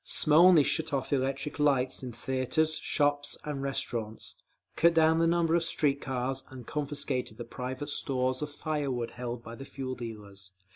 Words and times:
Smolny 0.03 0.63
shut 0.63 0.93
off 0.93 1.13
all 1.13 1.19
electric 1.19 1.59
lights 1.59 2.01
in 2.01 2.11
theatres, 2.11 2.79
shops 2.79 3.37
and 3.43 3.61
restaurants, 3.61 4.33
cut 4.75 4.95
down 4.95 5.19
the 5.19 5.27
number 5.27 5.53
of 5.53 5.63
street 5.63 6.01
cars, 6.01 6.41
and 6.49 6.65
confiscated 6.65 7.37
the 7.37 7.45
private 7.45 7.91
stores 7.91 8.41
of 8.41 8.49
fire 8.49 8.89
wood 8.89 9.11
held 9.11 9.43
by 9.43 9.53
the 9.53 9.63
fuel 9.63 9.93
dealers…. 9.93 10.53